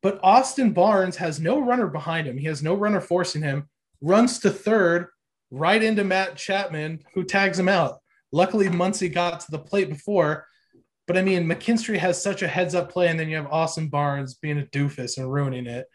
[0.03, 2.37] But Austin Barnes has no runner behind him.
[2.38, 3.68] He has no runner forcing him.
[4.01, 5.09] Runs to third,
[5.51, 8.01] right into Matt Chapman, who tags him out.
[8.33, 10.46] Luckily, Muncy got to the plate before.
[11.07, 13.88] But I mean, McKinstry has such a heads up play, and then you have Austin
[13.88, 15.87] Barnes being a doofus and ruining it.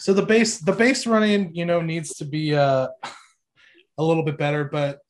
[0.00, 2.88] So the base, the base running, you know, needs to be uh,
[3.98, 4.64] a little bit better.
[4.64, 5.00] But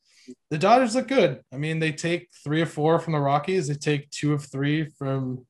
[0.50, 1.42] the Dodgers look good.
[1.52, 3.68] I mean, they take three or four from the Rockies.
[3.68, 5.46] They take two of three from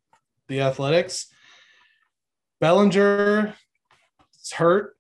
[0.48, 1.32] the Athletics.
[2.60, 3.54] Bellinger
[4.42, 4.94] is hurt.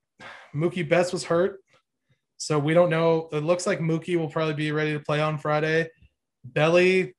[0.54, 1.60] Mookie Betts was hurt.
[2.38, 3.28] So we don't know.
[3.32, 5.90] It looks like Mookie will probably be ready to play on Friday.
[6.44, 7.14] Belly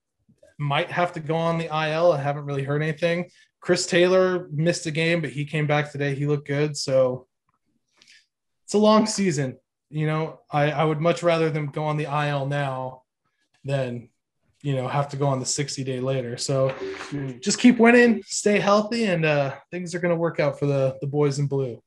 [0.58, 2.14] might have to go on the IL.
[2.14, 3.30] I haven't really heard anything.
[3.62, 6.16] Chris Taylor missed a game, but he came back today.
[6.16, 6.76] He looked good.
[6.76, 7.28] So
[8.66, 9.58] it's a long season.
[9.90, 13.04] You know, I, I would much rather them go on the IL now
[13.64, 14.10] than,
[14.64, 16.38] you know, have to go on the 60 day later.
[16.38, 16.70] So
[17.12, 17.42] Mm.
[17.42, 20.98] just keep winning, stay healthy, and uh, things are going to work out for the,
[21.02, 21.82] the boys in blue.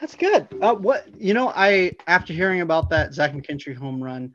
[0.00, 0.46] That's good.
[0.62, 4.32] Uh, what you know, I after hearing about that Zach McKinstry home run,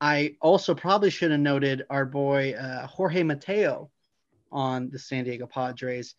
[0.00, 3.88] I also probably should have noted our boy uh, Jorge Mateo
[4.56, 6.14] on the San Diego Padres,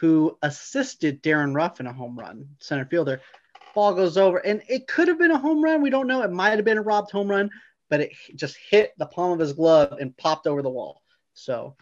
[0.00, 3.20] who assisted Darin Ruf in a home run, center fielder.
[3.74, 5.82] Ball goes over, and it could have been a home run.
[5.82, 6.22] We don't know.
[6.22, 7.50] It might have been a robbed home run,
[7.90, 11.02] but it just hit the palm of his glove and popped over the wall.
[11.34, 11.76] So,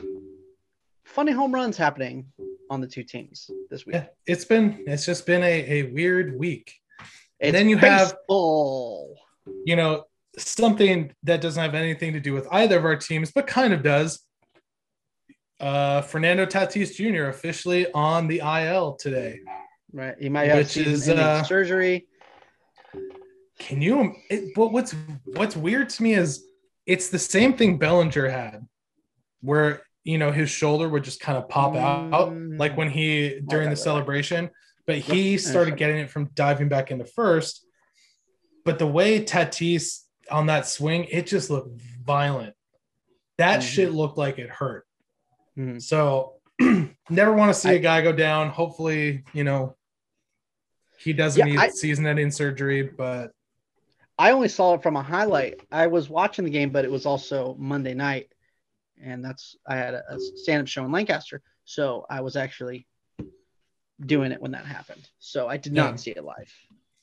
[1.05, 2.27] funny home runs happening
[2.69, 3.95] on the two teams this week.
[3.95, 6.75] Yeah, it's been it's just been a, a weird week.
[7.38, 9.17] It's then you have- baseball.
[9.65, 10.05] You know,
[10.38, 13.83] something that doesn't have anything to do with either of our teams, but kind of
[13.83, 14.21] does.
[15.62, 17.29] Uh, Fernando Tatis Jr.
[17.29, 19.38] officially on the IL today.
[19.92, 20.16] Right.
[20.18, 22.09] He might have is, uh, surgery.
[23.61, 24.14] Can you?
[24.29, 24.94] It, but what's
[25.25, 26.44] what's weird to me is
[26.85, 28.66] it's the same thing Bellinger had,
[29.40, 32.59] where you know his shoulder would just kind of pop out, Mm.
[32.59, 34.51] like when he during the celebration.
[34.85, 37.64] But he started getting it from diving back into first.
[38.64, 42.55] But the way Tatis on that swing, it just looked violent.
[43.38, 43.64] That Mhm.
[43.64, 44.87] shit looked like it hurt.
[45.59, 45.83] Mhm.
[45.83, 46.35] So
[47.11, 48.49] never want to see I- a guy go down.
[48.51, 49.77] Hopefully, you know,
[50.99, 53.33] he doesn't Yeah, need I- season-ending surgery, but
[54.19, 55.61] I only saw it from a highlight.
[55.73, 58.33] I was watching the game, but it was also Monday night,
[59.03, 62.87] and that's I had a, a stand-up show in Lancaster, so I was actually
[64.01, 65.09] doing it when that happened.
[65.19, 65.97] So I did not Yeah.
[65.97, 66.53] see it live.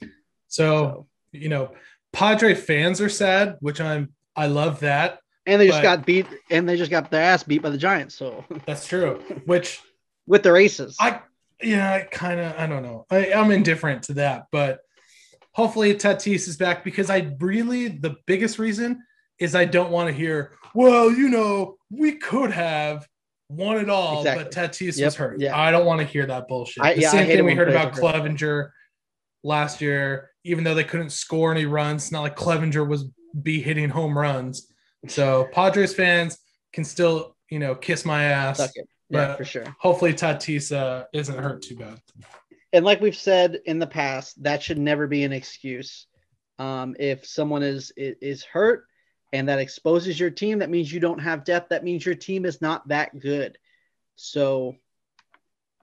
[0.01, 0.07] So,
[0.47, 1.73] So- you know,
[2.13, 5.19] Padre fans are sad, which I'm I love that.
[5.49, 7.77] And they just But- got beat, and they just got their ass beat by the
[7.77, 8.15] Giants.
[8.15, 9.19] So That's true.
[9.45, 9.81] Which
[10.27, 11.21] with their aces, I
[11.61, 13.05] yeah, I kind of I don't know.
[13.09, 14.79] I, I'm indifferent to that, but
[15.53, 19.01] hopefully Tatis is back because I really the biggest reason
[19.39, 23.07] is I don't want to hear, well, you know, we could have
[23.49, 25.39] won it all, but Tatis Yep, was hurt.
[25.41, 25.57] yeah.
[25.57, 26.83] I don't want to hear that bullshit.
[26.83, 27.93] I- the yeah, same thing we heard about.
[27.93, 28.69] Clevinger
[29.43, 32.03] last year, even though they couldn't score any runs.
[32.03, 33.05] It's not like Clevinger was
[33.41, 34.67] be hitting home runs.
[35.07, 36.37] So Padres fans
[36.73, 38.59] can still, you know, kiss my ass.
[39.09, 39.75] Yeah, but- for sure.
[39.79, 41.99] Hopefully Tatis uh, isn't hurt too bad.
[42.73, 46.05] and like we've said in the past, that should never be an excuse.
[46.59, 48.85] Um, if someone is is hurt
[49.31, 51.69] and that exposes your team, that means you don't have depth.
[51.69, 53.57] That means your team is not that good.
[54.17, 54.75] So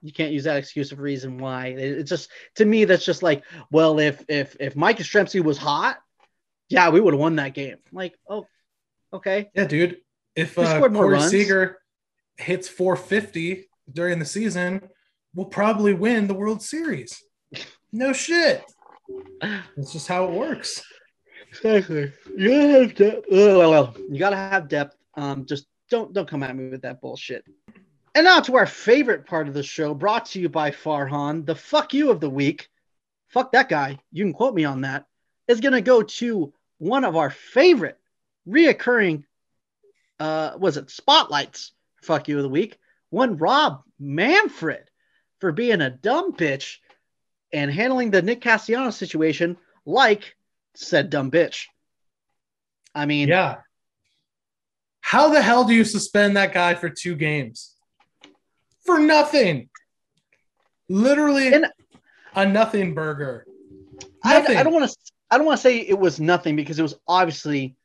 [0.03, 1.67] you can't use that excuse of reason why.
[1.69, 5.57] It- It's just to me that's just like, well, if if if Mike Yastrzemski was
[5.57, 5.97] hot,
[6.69, 7.77] yeah, we would have won that game.
[7.91, 8.45] Like, oh,
[9.13, 9.97] okay, Yeah, dude.
[10.35, 11.21] If Who uh, scored more Corey?
[11.21, 11.79] Seager
[12.37, 14.87] hits 450 during the season,
[15.33, 17.23] we'll probably win the World Series.
[17.91, 18.63] No shit.
[19.41, 20.83] That's just how it works.
[21.49, 22.11] Exactly.
[22.35, 23.25] You gotta have depth.
[23.31, 24.95] Oh, well, well, you gotta have depth.
[25.15, 27.45] Um, just don't don't come at me with that bullshit.
[28.13, 31.55] And now to our favorite part of the show, brought to you by Farhan, the
[31.55, 32.67] fuck you of the week.
[33.29, 33.99] Fuck that guy.
[34.11, 35.05] You can quote me on that.
[35.47, 37.97] Is gonna go to one of our favorite
[38.47, 39.23] reoccurring
[40.19, 42.77] uh was it spotlights fuck you of the week.
[43.09, 44.83] One Rob Manfred
[45.39, 46.77] for being a dumb bitch
[47.53, 50.35] and handling the Nick Castellanos situation like
[50.75, 51.65] said dumb bitch.
[52.95, 53.57] I mean, Yeah.
[55.01, 57.73] How the hell do you suspend that guy for two games?
[58.85, 59.69] For nothing.
[60.89, 61.67] Literally And-
[62.35, 63.45] a nothing burger.
[64.23, 64.95] I, I don't want to.
[65.31, 67.75] I don't want to say it was nothing because it was obviously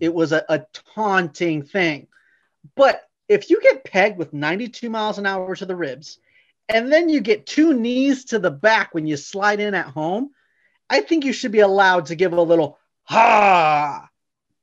[0.00, 2.06] it was a, a taunting thing.
[2.74, 6.18] But if you get pegged with 92 miles an hour to the ribs,
[6.68, 10.30] and then you get two knees to the back when you slide in at home,
[10.90, 14.08] I think you should be allowed to give a little ha.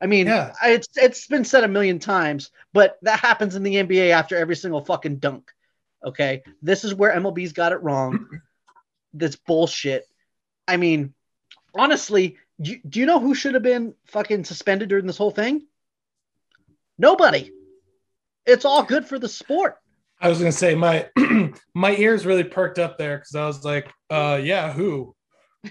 [0.02, 0.54] I mean, Yeah.
[0.64, 4.56] It's it's been said a million times, but that happens in the NBA after every
[4.56, 5.50] single fucking dunk.
[6.04, 8.28] Okay, this is where MLB's got it wrong.
[9.14, 10.06] this bullshit.
[10.68, 11.14] I mean,
[11.74, 15.32] honestly, do you, do you know who should have been fucking suspended during this whole
[15.32, 15.66] thing?
[16.98, 17.52] Nobody.
[18.46, 19.78] It's all good for the sport.
[20.20, 21.10] I was gonna say my
[21.74, 25.16] my ears really perked up there because I was like, uh yeah, who?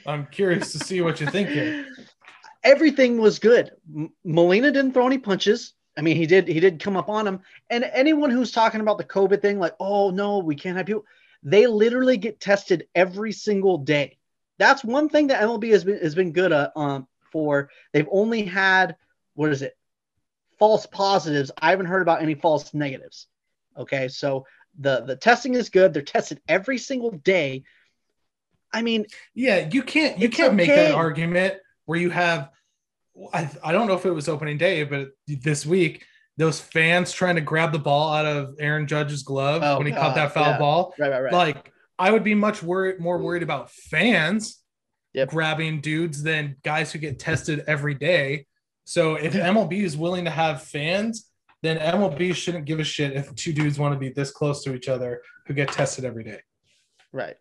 [0.06, 1.86] I'm curious to see what you think here.
[2.64, 3.72] Everything was good.
[3.94, 5.74] M- Molina didn't throw any punches.
[5.96, 6.48] I mean, he did.
[6.48, 7.40] He did come up on him.
[7.68, 11.04] And anyone who's talking about the COVID thing, like, oh no, we can't have people.
[11.42, 14.18] They literally get tested every single day.
[14.62, 17.68] That's one thing that MLB has been has been good at, um, for.
[17.92, 18.94] They've only had
[19.34, 19.76] what is it?
[20.58, 21.50] False positives.
[21.60, 23.26] I haven't heard about any false negatives.
[23.76, 24.46] Okay, so
[24.78, 25.92] the the testing is good.
[25.92, 27.64] They're tested every single day.
[28.72, 30.86] I mean, Yeah, you can't you can't make okay.
[30.86, 31.54] that argument
[31.86, 32.50] where you have
[33.34, 36.04] I, I don't know if it was opening day, but this week
[36.38, 39.92] those fans trying to grab the ball out of Aaron Judge's glove Oh, when he
[39.92, 40.58] God, caught that foul yeah.
[40.58, 40.94] ball.
[40.98, 41.32] right, right, right.
[41.32, 43.22] Like I would be much worried more mm.
[43.22, 44.58] worried about fans
[45.14, 45.28] Yep.
[45.28, 48.46] grabbing dudes than guys who get tested every day.
[48.84, 51.28] So if MLB is willing to have fans,
[51.62, 54.74] then MLB shouldn't give a shit if two dudes want to be this close to
[54.74, 56.40] each other who get tested every day.
[57.12, 57.36] right.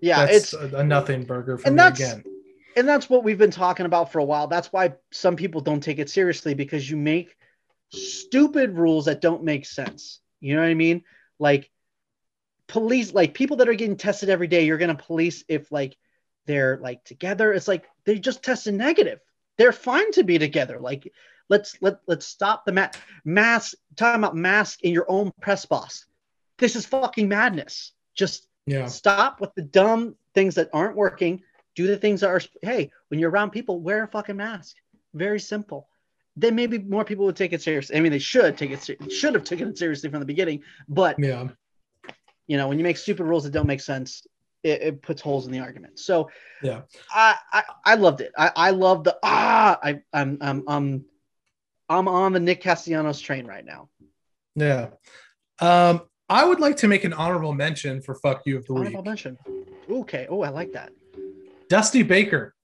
[0.00, 2.22] Yeah, That's it's a, a nothing burger for and me that's- again.
[2.76, 4.46] and that's what we've been talking about for a while.
[4.46, 7.34] That's why some people don't take it seriously because you make
[7.92, 10.20] stupid rules that don't make sense.
[10.40, 11.02] You know what I mean?
[11.38, 11.70] Like
[12.68, 15.96] police, like people that are getting tested every day, you're gonna police if like
[16.46, 17.52] they're like together.
[17.52, 19.20] It's like they just tested negative.
[19.58, 20.78] They're fine to be together.
[20.80, 21.12] Like
[21.48, 22.90] let's let let's stop the ma-
[23.24, 23.74] mask.
[23.96, 26.06] Talking about mask in your own press box.
[26.58, 27.92] This is fucking madness.
[28.14, 28.86] Just Yeah.
[28.86, 31.42] Stop with the dumb things that aren't working.
[31.74, 32.40] Do the things that are.
[32.62, 34.76] Hey, when you're around people, wear a fucking mask.
[35.14, 35.88] Very simple.
[36.38, 37.96] Then maybe more people would take it seriously.
[37.96, 39.12] I mean, they should take it.
[39.12, 40.62] Should have taken it seriously from the beginning.
[40.88, 41.48] But Yeah.
[42.46, 44.26] You know, when you make stupid rules that don't make sense,
[44.62, 45.98] it, it puts holes in the argument.
[45.98, 46.30] So
[46.62, 46.82] Yeah.
[47.10, 48.32] I I, I loved it.
[48.36, 49.78] I I love the ah.
[49.82, 51.04] I I'm I'm I'm
[51.88, 53.88] I'm on the Nick Castellanos train right now.
[54.54, 54.88] Yeah.
[55.60, 58.86] Um, I would like to make an honorable mention for fuck you of the week.
[58.88, 59.38] Honorable mention.
[59.88, 60.26] Okay.
[60.28, 60.90] Oh, I like that.
[61.68, 62.54] Dusty Baker,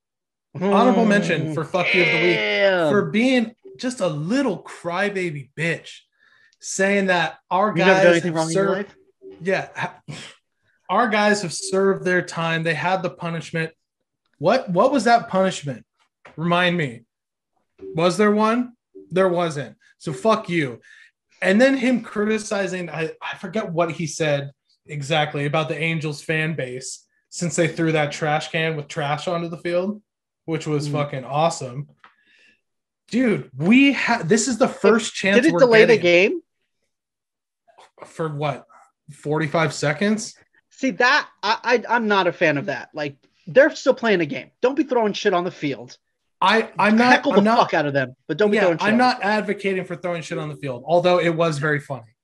[0.61, 6.01] honorable mention for fuck you of the week for being just a little crybaby bitch,
[6.61, 8.97] saying that our you never guys done anything have wrong in your served- life.
[9.43, 9.93] Yeah,
[10.89, 12.63] our guys have served their time.
[12.63, 13.73] They had the punishment.
[14.39, 15.85] What what was that punishment?
[16.37, 17.03] Remind me.
[17.95, 18.73] Was there one?
[19.11, 19.77] There wasn't.
[19.99, 20.81] So fuck you.
[21.41, 24.53] And then him criticizing, I, I forget what he said
[24.87, 29.49] exactly about the Angels fan base since they threw that trash can with trash onto
[29.49, 30.01] the field,
[30.45, 30.93] which was mm.
[30.93, 31.89] fucking awesome.
[33.09, 35.43] Dude, we had this is the first chance.
[35.43, 36.41] Did it delay the game?
[38.05, 38.67] For what?
[39.11, 40.35] 45 seconds?
[40.71, 42.91] See that I, I I'm not a fan of that.
[42.95, 44.51] Like they're still playing a game.
[44.61, 45.97] Don't be throwing shit on the field.
[46.41, 48.63] I I'm not heckle I'm the not, fuck out of them, but don't be yeah,
[48.63, 48.79] throwing.
[48.79, 52.17] Shit I'm not advocating for throwing shit on the field, although it was very funny.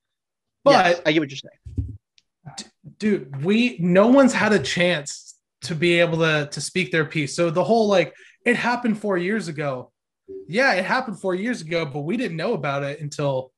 [0.65, 2.67] But Yes, I get what you're saying.
[2.99, 7.37] dude, we no one's had a chance to be able to to speak their piece.
[7.37, 8.15] So the whole like
[8.45, 9.93] it happened four years ago.
[10.49, 13.53] Yeah, it happened four years ago, but we didn't know about it until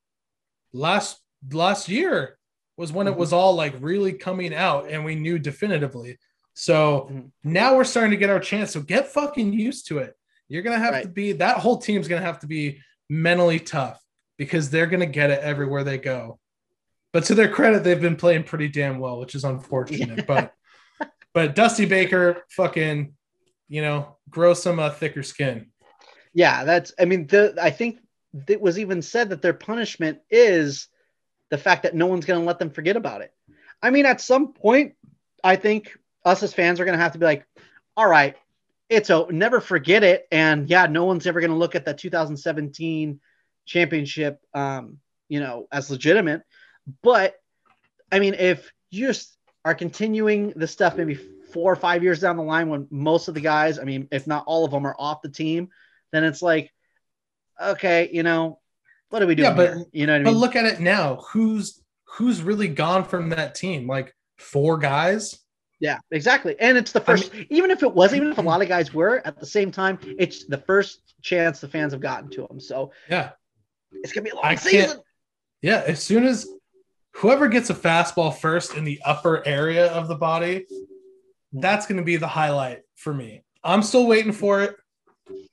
[0.73, 1.21] last
[1.53, 2.37] last year
[2.81, 3.21] was when it Mm-hmm.
[3.21, 6.19] was all like really coming out and we knew definitively.
[6.55, 7.31] So Mhm.
[7.45, 8.73] now we're starting to get our chance.
[8.73, 10.15] So get fucking used to it.
[10.49, 11.03] You're gonna have Right.
[11.05, 14.03] to be that whole team's gonna have to be mentally tough
[14.39, 16.41] because they're gonna get it everywhere they go.
[17.13, 20.27] But to their credit, they've been playing pretty damn well, which is unfortunate.
[20.27, 20.53] But
[21.35, 23.15] but Dusty Baker, fucking,
[23.69, 25.71] you know, grow some uh, thicker skin.
[26.35, 26.93] Yeah, that's.
[26.99, 27.99] I mean, the I think
[28.49, 30.89] it was even said that their punishment is
[31.51, 33.33] the fact that no one's going to let them forget about it.
[33.83, 34.95] I mean, at some point,
[35.43, 37.47] I think us as fans are going to have to be like,
[37.97, 38.37] all right,
[38.89, 41.95] it's a never forget it, and yeah, no one's ever going to look at the
[41.95, 43.21] 2017
[43.65, 46.43] championship, um, you know, as legitimate.
[47.03, 47.37] But
[48.11, 52.37] I mean, if you just are continuing the stuff maybe four or five years down
[52.37, 54.97] the line when most of the guys, I mean, if not all of them, are
[54.99, 55.69] off the team,
[56.13, 56.73] then it's like,
[57.61, 58.60] okay, you know,
[59.11, 59.51] what are we doing?
[59.51, 59.85] Yeah, but- here?
[59.93, 60.41] you know what I But mean?
[60.41, 61.17] look at it now.
[61.33, 61.83] Who's
[62.17, 63.87] who's really gone from that team?
[63.87, 65.39] Like four guys.
[65.79, 66.57] yeah, exactly.
[66.59, 68.49] And it's the I first, even if it was, even if a mm-hmm.
[68.49, 72.01] lot of guys were at the same time, it's the first chance the fans have
[72.03, 72.59] gotten to them.
[72.61, 73.31] So Yeah.
[73.93, 74.99] it's gonna be a long I season.
[75.63, 75.83] Yeah.
[75.87, 76.47] As soon as
[77.15, 80.67] whoever gets a fastball first in the upper area of the body,
[81.53, 83.43] that's going to be the highlight for me.
[83.65, 84.77] I'm still waiting for it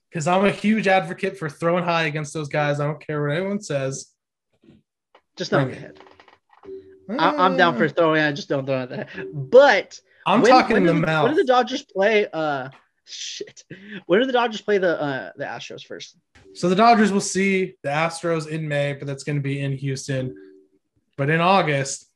[0.10, 2.80] because I'm a huge advocate for throwing high against those guys.
[2.80, 4.12] I don't care what anyone says.
[5.38, 5.82] Just not Bring the it.
[5.82, 7.20] head.
[7.20, 8.22] I, I'm down for throwing.
[8.22, 8.92] I just don't throw it.
[8.92, 9.26] at the.
[9.34, 11.26] But I'm when- talking when in the mouth.
[11.28, 12.28] When did the Dodgers play?
[12.32, 12.70] Uh,
[13.06, 13.64] shit.
[14.08, 16.18] When do the Dodgers play the uh the Astros first?
[16.54, 19.72] So the Dodgers will see the Astros in May, but that's going to be in
[19.74, 20.36] Houston.
[21.18, 22.10] But in August,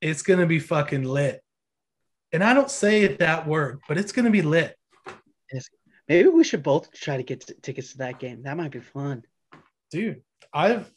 [0.00, 1.42] it's going to be fucking lit.
[2.32, 4.76] And I don't say it that word, but it's going to be lit.
[6.08, 8.42] Maybe we should both try to get t- tickets to that game.
[8.42, 9.24] That might be fun.
[9.90, 10.90] Dude, I've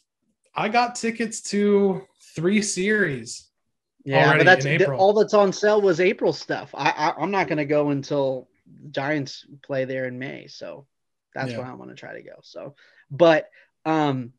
[0.54, 2.02] I got tickets to
[2.34, 3.48] three series.
[4.04, 4.98] Yeah, but that's April.
[4.98, 6.70] all that's on sale was April stuff.
[6.74, 8.48] I, I I'm not gonna go until
[8.90, 10.86] Giants play there in May, so
[11.34, 11.58] that's Yeah.
[11.58, 12.36] when I want to try to go.
[12.42, 12.74] So,
[13.10, 13.48] but
[13.84, 14.32] um,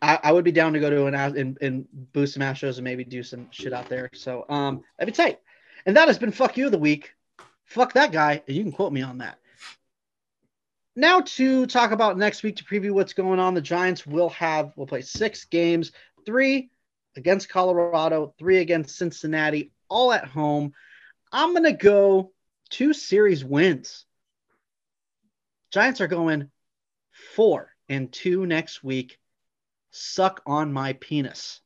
[0.00, 2.76] I, I would be down to go to an out and, and boost some Astros
[2.76, 4.10] and maybe do some shit out there.
[4.14, 5.38] So um, that'd be tight.
[5.86, 7.12] And that has been fuck you of the week.
[7.66, 9.38] Fuck that guy, you can quote me on that.
[10.94, 13.54] Now to talk about next week to preview what's going on.
[13.54, 15.92] The Giants will have will play six games,
[16.26, 16.70] three
[17.16, 20.74] against Colorado, three against Cincinnati, all at home.
[21.32, 22.32] I'm gonna go
[22.68, 24.04] two series wins.
[25.70, 26.50] Giants are going
[27.10, 29.18] four and two next week.
[29.92, 31.62] Suck on my penis.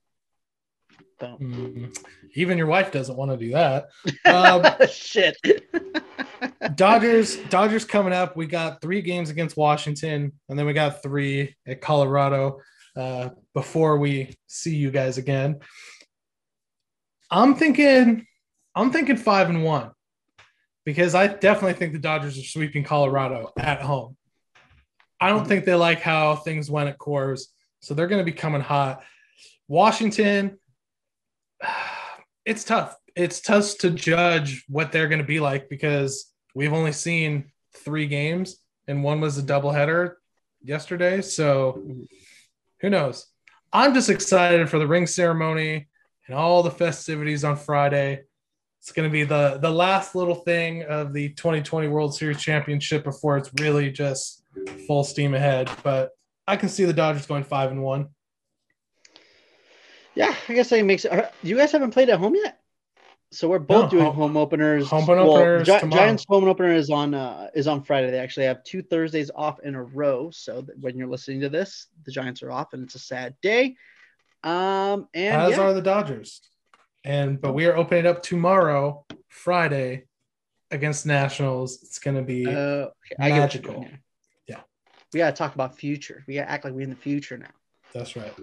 [1.18, 1.38] Boom.
[1.40, 3.87] Mm, Even your wife doesn't want to do that.
[4.26, 5.37] Um, Shit.
[6.74, 8.37] Dodgers, Dodgers coming up.
[8.37, 12.61] We got three games against Washington, and then we got three at Colorado
[12.96, 15.61] uh, before we see you guys again.
[17.31, 18.26] I'm thinking,
[18.74, 19.90] I'm thinking five and one
[20.85, 24.16] because I definitely think the Dodgers are sweeping Colorado at home.
[25.20, 27.47] I don't think they like how things went at Coors,
[27.80, 29.03] so they're going to be coming hot.
[29.66, 30.59] Washington,
[32.44, 32.96] it's tough.
[33.14, 38.07] It's tough to judge what they're going to be like because we've only seen three
[38.07, 40.14] games, and one was a doubleheader
[40.62, 41.22] yesterday.
[41.22, 41.82] So
[42.80, 43.26] who knows?
[43.72, 45.88] I'm just excited for the ring ceremony
[46.26, 48.22] and all the festivities on Friday.
[48.80, 53.04] It's going to be the the last little thing of the 2020 World Series Championship
[53.04, 54.44] before it's really just
[54.86, 55.70] full steam ahead.
[55.82, 56.11] But
[56.46, 58.09] I can see the Dodgers going five and one.
[60.17, 61.33] Yeah, I guess that makes it.
[61.43, 62.59] You guys haven't played at home yet,
[63.31, 64.89] so we're both No, doing home- home openers.
[64.89, 68.11] home Well, openers Gi- Giants home opener is on uh, is on Friday.
[68.11, 70.31] They actually have two Thursdays off in a row.
[70.33, 73.37] So that when you're listening to this, the Giants are off, and it's a sad
[73.43, 73.77] day.
[74.43, 76.41] Um, and as yeah, are the Dodgers.
[77.05, 80.07] And but we are opening up tomorrow, Friday,
[80.71, 81.83] against Nationals.
[81.83, 82.91] It's going to be Uh, okay,
[83.21, 83.87] I get what you're magical.
[84.49, 84.61] Yeah.
[85.12, 86.25] We gotta talk about future.
[86.27, 87.51] We gotta act like we're in the future now.
[87.95, 88.35] That's right.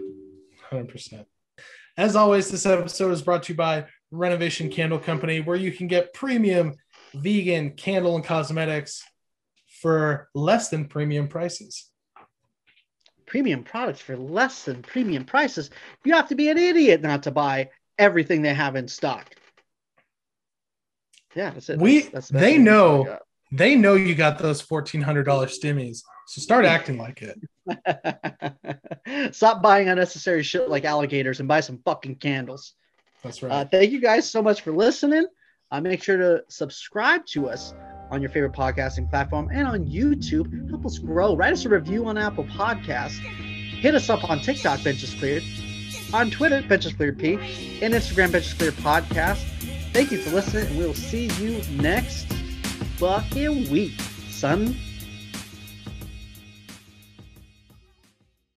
[0.72, 1.26] 100%.
[1.96, 5.88] As always, this episode is brought to you by Renovation Candle Company, where you can
[5.88, 6.74] get premium
[7.14, 9.04] vegan candle and cosmetics
[9.82, 11.92] for less than premium prices.
[13.28, 15.70] Premium products for less than premium prices.
[16.04, 17.70] You have to be an idiot not to buy
[18.00, 19.30] everything they have in stock.
[21.36, 21.80] Yeah, that's it.
[21.80, 23.20] We that's, that's the they know.
[23.54, 27.40] They know you got those $1,400 stimmies, so start acting like it.
[29.36, 32.74] Stop buying unnecessary shit like alligators and buy some fucking candles.
[33.24, 33.52] That's right.
[33.52, 35.28] Uh, thank you guys so much for listening.
[35.70, 37.76] Uh, make sure to subscribe to us
[38.10, 40.70] on your favorite podcasting platform and on YouTube.
[40.72, 41.36] Help us grow.
[41.36, 43.20] Write us a review on Apple Podcasts.
[43.20, 45.44] Hit us up on TikTok, Benches Cleared.
[46.12, 47.34] On Twitter, Benches Cleared P.
[47.84, 49.44] And Instagram, Benches Cleared Podcast.
[49.94, 52.34] Thank you for listening, and we'll see you next
[52.98, 54.76] fucking week, son.